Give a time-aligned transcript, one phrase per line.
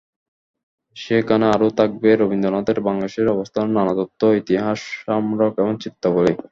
[0.95, 6.33] সেখানে আরও থাকবে রবীন্দ্রনাথের বাংলাদেশে অবস্থানের নানা তথ্য, ইতিহাস, স্মারক এবং চিত্রাবলি।